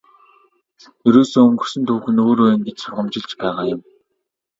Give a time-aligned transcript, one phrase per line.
[1.09, 3.81] Ерөөсөө өнгөрсөн түүх нь өөрөө ингэж сургамжилж байгаа юм.